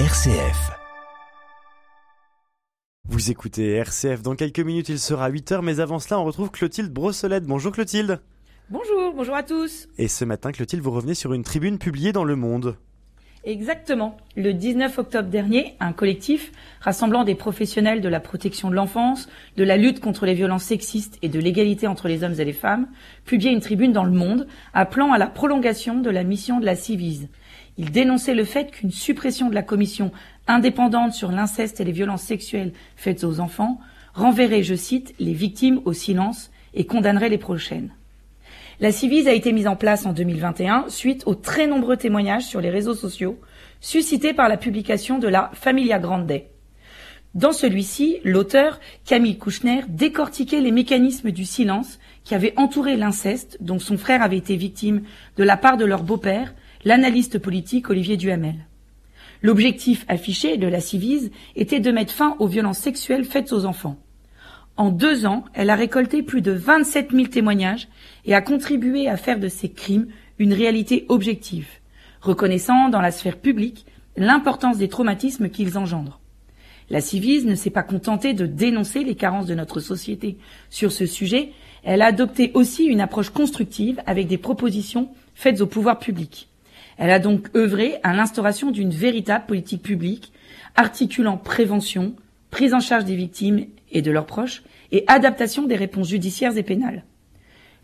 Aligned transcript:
RCF. 0.00 0.72
Vous 3.08 3.30
écoutez 3.30 3.74
RCF. 3.74 4.22
Dans 4.22 4.34
quelques 4.34 4.58
minutes, 4.58 4.88
il 4.88 4.98
sera 4.98 5.30
8h, 5.30 5.62
mais 5.62 5.78
avant 5.78 6.00
cela, 6.00 6.18
on 6.18 6.24
retrouve 6.24 6.50
Clotilde 6.50 6.92
Brossolette. 6.92 7.44
Bonjour 7.44 7.70
Clotilde. 7.70 8.20
Bonjour, 8.70 9.14
bonjour 9.14 9.36
à 9.36 9.44
tous. 9.44 9.86
Et 9.96 10.08
ce 10.08 10.24
matin, 10.24 10.50
Clotilde, 10.50 10.82
vous 10.82 10.90
revenez 10.90 11.14
sur 11.14 11.32
une 11.32 11.44
tribune 11.44 11.78
publiée 11.78 12.12
dans 12.12 12.24
Le 12.24 12.34
Monde. 12.34 12.76
Exactement. 13.46 14.16
Le 14.36 14.54
19 14.54 14.98
octobre 14.98 15.28
dernier, 15.28 15.74
un 15.78 15.92
collectif 15.92 16.50
rassemblant 16.80 17.24
des 17.24 17.34
professionnels 17.34 18.00
de 18.00 18.08
la 18.08 18.18
protection 18.18 18.70
de 18.70 18.74
l'enfance, 18.74 19.28
de 19.58 19.64
la 19.64 19.76
lutte 19.76 20.00
contre 20.00 20.24
les 20.24 20.32
violences 20.32 20.64
sexistes 20.64 21.18
et 21.20 21.28
de 21.28 21.38
l'égalité 21.38 21.86
entre 21.86 22.08
les 22.08 22.24
hommes 22.24 22.40
et 22.40 22.44
les 22.44 22.54
femmes 22.54 22.88
publiait 23.26 23.52
une 23.52 23.60
tribune 23.60 23.92
dans 23.92 24.04
Le 24.04 24.12
Monde 24.12 24.46
appelant 24.72 25.12
à 25.12 25.18
la 25.18 25.26
prolongation 25.26 26.00
de 26.00 26.08
la 26.08 26.24
mission 26.24 26.58
de 26.58 26.64
la 26.64 26.74
Civise. 26.74 27.28
Il 27.76 27.90
dénonçait 27.90 28.34
le 28.34 28.44
fait 28.44 28.70
qu'une 28.70 28.90
suppression 28.90 29.50
de 29.50 29.54
la 29.54 29.62
commission 29.62 30.10
indépendante 30.46 31.12
sur 31.12 31.30
l'inceste 31.30 31.80
et 31.80 31.84
les 31.84 31.92
violences 31.92 32.22
sexuelles 32.22 32.72
faites 32.96 33.24
aux 33.24 33.40
enfants 33.40 33.78
renverrait, 34.14 34.62
je 34.62 34.74
cite, 34.74 35.14
les 35.18 35.34
victimes 35.34 35.82
au 35.84 35.92
silence 35.92 36.50
et 36.72 36.86
condamnerait 36.86 37.28
les 37.28 37.38
prochaines. 37.38 37.90
La 38.80 38.90
Civise 38.90 39.28
a 39.28 39.32
été 39.32 39.52
mise 39.52 39.68
en 39.68 39.76
place 39.76 40.04
en 40.04 40.12
2021 40.12 40.86
suite 40.88 41.22
aux 41.26 41.36
très 41.36 41.68
nombreux 41.68 41.96
témoignages 41.96 42.46
sur 42.46 42.60
les 42.60 42.70
réseaux 42.70 42.94
sociaux 42.94 43.38
suscités 43.80 44.34
par 44.34 44.48
la 44.48 44.56
publication 44.56 45.20
de 45.20 45.28
la 45.28 45.50
Familia 45.54 46.00
Grande. 46.00 46.40
Dans 47.34 47.52
celui-ci, 47.52 48.18
l'auteur, 48.24 48.80
Camille 49.04 49.38
Kouchner, 49.38 49.82
décortiquait 49.88 50.60
les 50.60 50.72
mécanismes 50.72 51.30
du 51.30 51.44
silence 51.44 52.00
qui 52.24 52.34
avaient 52.34 52.54
entouré 52.56 52.96
l'inceste 52.96 53.58
dont 53.60 53.78
son 53.78 53.96
frère 53.96 54.22
avait 54.22 54.38
été 54.38 54.56
victime 54.56 55.02
de 55.36 55.44
la 55.44 55.56
part 55.56 55.76
de 55.76 55.84
leur 55.84 56.02
beau-père, 56.02 56.54
l'analyste 56.84 57.38
politique 57.38 57.90
Olivier 57.90 58.16
Duhamel. 58.16 58.66
L'objectif 59.42 60.04
affiché 60.08 60.56
de 60.56 60.66
la 60.66 60.80
Civise 60.80 61.30
était 61.54 61.80
de 61.80 61.90
mettre 61.92 62.12
fin 62.12 62.34
aux 62.40 62.48
violences 62.48 62.78
sexuelles 62.78 63.24
faites 63.24 63.52
aux 63.52 63.66
enfants. 63.66 63.98
En 64.76 64.90
deux 64.90 65.24
ans, 65.24 65.44
elle 65.54 65.70
a 65.70 65.76
récolté 65.76 66.22
plus 66.22 66.42
de 66.42 66.50
27 66.50 67.12
000 67.12 67.26
témoignages 67.28 67.88
et 68.24 68.34
a 68.34 68.40
contribué 68.40 69.08
à 69.08 69.16
faire 69.16 69.38
de 69.38 69.48
ces 69.48 69.70
crimes 69.70 70.08
une 70.38 70.52
réalité 70.52 71.06
objective, 71.08 71.68
reconnaissant 72.20 72.88
dans 72.88 73.00
la 73.00 73.12
sphère 73.12 73.36
publique 73.36 73.86
l'importance 74.16 74.78
des 74.78 74.88
traumatismes 74.88 75.48
qu'ils 75.48 75.78
engendrent. 75.78 76.20
La 76.90 77.00
Civise 77.00 77.46
ne 77.46 77.54
s'est 77.54 77.70
pas 77.70 77.82
contentée 77.82 78.34
de 78.34 78.46
dénoncer 78.46 79.04
les 79.04 79.14
carences 79.14 79.46
de 79.46 79.54
notre 79.54 79.80
société 79.80 80.36
sur 80.70 80.92
ce 80.92 81.06
sujet, 81.06 81.52
elle 81.84 82.02
a 82.02 82.06
adopté 82.06 82.50
aussi 82.54 82.84
une 82.84 83.00
approche 83.00 83.30
constructive 83.30 84.02
avec 84.06 84.26
des 84.26 84.38
propositions 84.38 85.08
faites 85.34 85.60
au 85.60 85.66
pouvoir 85.66 85.98
public. 85.98 86.48
Elle 86.98 87.10
a 87.10 87.18
donc 87.18 87.48
œuvré 87.56 87.96
à 88.02 88.12
l'instauration 88.12 88.70
d'une 88.70 88.90
véritable 88.90 89.46
politique 89.46 89.82
publique 89.82 90.32
articulant 90.76 91.36
prévention, 91.36 92.14
prise 92.50 92.74
en 92.74 92.80
charge 92.80 93.04
des 93.04 93.16
victimes 93.16 93.66
et 93.94 94.02
de 94.02 94.10
leurs 94.10 94.26
proches, 94.26 94.62
et 94.92 95.04
adaptation 95.06 95.66
des 95.66 95.76
réponses 95.76 96.08
judiciaires 96.08 96.56
et 96.58 96.62
pénales. 96.62 97.04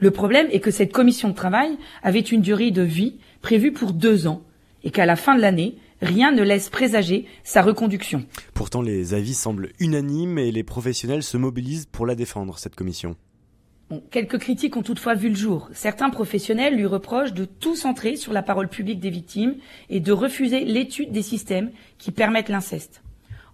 Le 0.00 0.10
problème 0.10 0.48
est 0.50 0.60
que 0.60 0.70
cette 0.70 0.92
commission 0.92 1.28
de 1.28 1.34
travail 1.34 1.76
avait 2.02 2.20
une 2.20 2.40
durée 2.40 2.70
de 2.70 2.82
vie 2.82 3.16
prévue 3.42 3.72
pour 3.72 3.92
deux 3.92 4.26
ans, 4.26 4.42
et 4.84 4.90
qu'à 4.90 5.06
la 5.06 5.16
fin 5.16 5.36
de 5.36 5.40
l'année, 5.40 5.76
rien 6.00 6.30
ne 6.30 6.42
laisse 6.42 6.68
présager 6.68 7.26
sa 7.42 7.62
reconduction. 7.62 8.24
Pourtant, 8.54 8.80
les 8.80 9.14
avis 9.14 9.34
semblent 9.34 9.70
unanimes 9.80 10.38
et 10.38 10.52
les 10.52 10.62
professionnels 10.62 11.24
se 11.24 11.36
mobilisent 11.36 11.86
pour 11.86 12.06
la 12.06 12.14
défendre, 12.14 12.58
cette 12.58 12.76
commission. 12.76 13.16
quelques 14.10 14.38
critiques 14.38 14.76
ont 14.76 14.82
toutefois 14.82 15.14
vu 15.14 15.30
le 15.30 15.34
jour. 15.34 15.68
Certains 15.72 16.10
professionnels 16.10 16.76
lui 16.76 16.86
reprochent 16.86 17.32
de 17.32 17.44
tout 17.44 17.74
centrer 17.74 18.14
sur 18.16 18.32
la 18.32 18.42
parole 18.42 18.68
publique 18.68 19.00
des 19.00 19.10
victimes 19.10 19.56
et 19.90 19.98
de 19.98 20.12
refuser 20.12 20.64
l'étude 20.64 21.10
des 21.10 21.22
systèmes 21.22 21.72
qui 21.98 22.12
permettent 22.12 22.50
l'inceste 22.50 23.02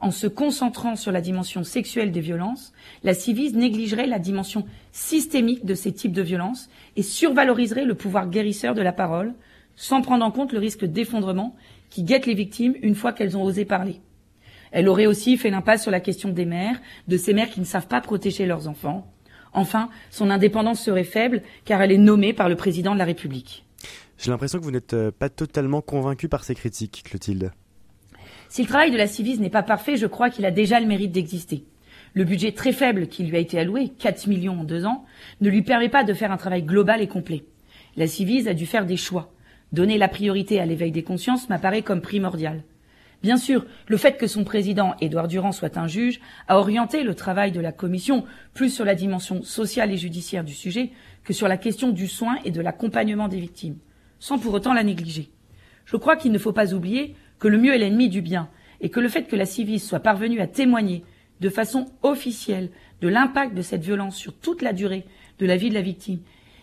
en 0.05 0.11
se 0.11 0.27
concentrant 0.27 0.97
sur 0.97 1.13
la 1.13 1.23
dimension 1.23 1.65
sexuelle 1.65 2.13
des 2.13 2.21
violences, 2.21 2.75
la 3.05 3.15
Civise 3.15 3.55
négligerait 3.55 4.07
la 4.07 4.19
dimension 4.19 4.67
systémique 4.93 5.65
de 5.65 5.75
ces 5.75 5.93
types 5.93 6.13
de 6.13 6.21
violences 6.21 6.69
et 6.97 7.03
survaloriserait 7.03 7.87
le 7.87 7.95
pouvoir 7.95 8.29
guérisseur 8.29 8.75
de 8.75 8.83
la 8.83 8.93
parole, 8.93 9.33
sans 9.77 10.03
prendre 10.03 10.23
en 10.23 10.31
compte 10.31 10.53
le 10.53 10.59
risque 10.59 10.85
d'effondrement 10.85 11.57
qui 11.89 12.03
guette 12.03 12.27
les 12.27 12.35
victimes 12.35 12.75
une 12.83 12.95
fois 12.95 13.15
qu'elles 13.15 13.35
ont 13.35 13.45
osé 13.45 13.65
parler. 13.65 14.03
Elle 14.73 14.91
aurait 14.91 15.07
aussi 15.07 15.39
fait 15.39 15.49
l'impasse 15.49 15.81
sur 15.81 15.91
la 15.91 16.01
question 16.01 16.29
des 16.29 16.45
mères, 16.45 16.83
de 17.09 17.17
ces 17.17 17.33
mères 17.33 17.49
qui 17.49 17.61
ne 17.61 17.65
savent 17.65 17.89
pas 17.89 18.03
protéger 18.03 18.45
leurs 18.45 18.69
enfants. 18.69 19.11
Enfin, 19.55 19.89
son 20.11 20.29
indépendance 20.29 20.83
serait 20.83 21.05
faible 21.05 21.41
car 21.65 21.81
elle 21.81 21.93
est 21.93 21.97
nommée 21.97 22.35
par 22.35 22.51
le 22.51 22.57
président 22.57 22.93
de 22.93 22.99
la 22.99 23.07
République. 23.07 23.65
J'ai 24.19 24.31
l'impression 24.31 24.59
que 24.59 24.65
vous 24.65 24.71
n'êtes 24.71 24.93
euh, 24.93 25.11
pas 25.11 25.31
totalement 25.31 25.81
convaincu 25.81 26.29
par 26.29 26.45
ces 26.45 26.55
critiques, 26.55 27.05
Clotilde. 27.05 27.53
Si 28.49 28.63
le 28.63 28.69
travail 28.69 28.91
de 28.91 28.97
la 28.97 29.07
Civise 29.07 29.41
n'est 29.41 29.51
pas 29.51 29.63
parfait, 29.63 29.97
je 29.97 30.07
crois 30.07 30.31
qu'il 30.31 30.45
a 30.47 30.51
déjà 30.51 30.81
le 30.81 30.87
mérite 30.87 31.13
d'exister. 31.13 31.65
Le 32.15 32.25
budget 32.25 32.53
très 32.53 32.73
faible 32.73 33.09
qui 33.09 33.25
lui 33.25 33.37
a 33.37 33.41
été 33.41 33.59
alloué, 33.59 33.93
4 33.99 34.29
millions 34.29 34.61
en 34.61 34.65
deux 34.65 34.87
ans, 34.87 35.05
ne 35.41 35.51
lui 35.51 35.63
permet 35.63 35.89
pas 35.89 36.05
de 36.05 36.15
faire 36.15 36.31
un 36.31 36.37
travail 36.37 36.63
global 36.63 37.01
et 37.03 37.09
complet. 37.09 37.45
La 37.97 38.07
Civise 38.07 38.47
a 38.47 38.55
dû 38.55 38.67
faire 38.67 38.87
des 38.87 38.97
choix. 38.97 39.33
Donner 39.73 39.99
la 39.99 40.09
priorité 40.09 40.61
à 40.61 40.67
l'éveil 40.67 40.93
des 40.93 41.03
consciences 41.03 41.49
m'apparaît 41.49 41.83
comme 41.83 42.01
primordial. 42.01 42.63
Bien 43.25 43.37
sûr, 43.37 43.65
le 43.89 43.97
fait 43.97 44.19
que 44.19 44.27
son 44.27 44.45
président, 44.45 44.95
Édouard 45.01 45.29
Durand, 45.29 45.51
soit 45.51 45.79
un 45.79 45.87
juge, 45.87 46.21
a 46.47 46.59
orienté 46.59 47.03
le 47.03 47.15
travail 47.15 47.53
de 47.53 47.61
la 47.61 47.73
commission 47.73 48.25
plus 48.53 48.69
sur 48.69 48.85
la 48.85 48.95
dimension 48.95 49.43
sociale 49.43 49.91
et 49.91 49.97
judiciaire 49.97 50.45
du 50.45 50.53
sujet 50.53 50.91
que 51.25 51.33
sur 51.33 51.49
la 51.49 51.57
question 51.57 51.91
du 51.91 52.07
soin 52.07 52.37
et 52.45 52.51
de 52.51 52.61
l'accompagnement 52.61 53.29
des 53.29 53.41
victimes, 53.41 53.79
sans 54.19 54.39
pour 54.39 54.53
autant 54.53 54.75
la 54.75 54.85
négliger. 54.85 55.31
Je 55.87 55.97
crois 55.97 56.17
qu'il 56.17 56.33
ne 56.33 56.39
faut 56.39 56.53
pas 56.53 56.75
oublier 56.75 57.17
que 57.39 57.49
le 57.49 57.59
mieux 57.59 57.75
est 57.75 57.79
l'ennemi 57.79 58.09
du 58.09 58.23
bien, 58.23 58.49
et 58.81 58.91
que 58.91 59.01
le 59.01 59.09
fait 59.09 59.25
que 59.25 59.37
la 59.37 59.47
Civise 59.47 59.83
soit 59.83 60.01
parvenue 60.01 60.41
à 60.41 60.47
témoigner 60.47 61.05
de 61.41 61.49
façon 61.49 61.87
officielle 62.03 62.71
de 63.01 63.09
l'impact 63.09 63.55
de 63.55 63.63
cette 63.63 63.83
violence 63.83 64.17
sur 64.17 64.35
toute 64.35 64.63
la 64.63 64.73
durée 64.73 65.05
de 65.39 65.47
la 65.47 65.57
vie 65.57 65.69
de 65.69 65.75
la 65.75 65.83
victime, 65.83 66.21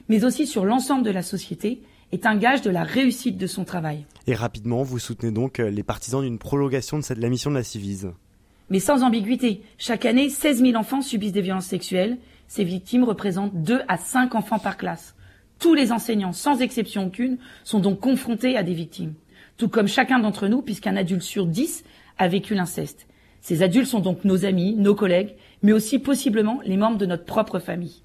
mais 0.10 0.24
aussi 0.24 0.48
sur 0.48 0.66
l'ensemble 0.66 1.04
de 1.04 1.12
la 1.12 1.24
société, 1.24 1.82
est 2.12 2.26
un 2.26 2.36
gage 2.36 2.62
de 2.62 2.70
la 2.70 2.84
réussite 2.84 3.38
de 3.38 3.48
son 3.48 3.64
travail. 3.64 4.06
Et 4.28 4.36
rapidement, 4.36 4.84
vous 4.84 5.00
soutenez 5.00 5.32
donc 5.32 5.60
euh, 5.60 5.70
les 5.70 5.84
partisans 5.84 6.22
d'une 6.22 6.40
prolongation 6.40 6.98
de, 6.98 7.04
cette, 7.04 7.20
la 7.20 7.30
mission 7.30 7.50
de 7.50 7.56
la 7.56 7.64
Civise. 7.64 8.12
Mais 8.70 8.80
sans 8.80 9.04
ambiguïté, 9.04 9.62
chaque 9.78 10.06
année, 10.06 10.30
16 10.30 10.62
000 10.62 10.76
enfants 10.76 11.02
subissent 11.02 11.32
des 11.32 11.42
violences 11.42 11.66
sexuelles. 11.66 12.18
Ces 12.48 12.64
victimes 12.64 13.04
représentent 13.04 13.64
2 13.64 13.82
à 13.88 13.98
5 13.98 14.36
enfants 14.36 14.60
par 14.60 14.78
classe. 14.78 15.16
Tous 15.60 15.74
les 15.74 15.92
enseignants, 15.92 16.34
sans 16.34 16.62
exception 16.62 17.08
aucune, 17.08 17.38
sont 17.64 17.80
donc 17.80 18.00
confrontés 18.00 18.58
à 18.58 18.64
des 18.64 18.74
victimes 18.74 19.14
tout 19.58 19.70
comme 19.70 19.88
chacun 19.88 20.20
d'entre 20.20 20.48
nous, 20.48 20.62
puisqu'un 20.62 20.96
adulte 20.96 21.22
sur 21.22 21.46
dix 21.46 21.84
a 22.18 22.28
vécu 22.28 22.56
l'inceste. 22.56 23.08
Ces 23.42 23.64
adultes 23.64 23.88
sont 23.88 24.00
donc 24.00 24.24
nos 24.24 24.46
amis, 24.46 24.76
nos 24.76 24.96
collègues, 24.96 25.36
mais 25.64 25.74
aussi 25.74 26.00
possiblement 26.00 26.62
les 26.64 26.78
membres 26.78 26.98
de 26.98 27.06
notre 27.06 27.26
propre 27.26 27.60
famille. 27.60 28.02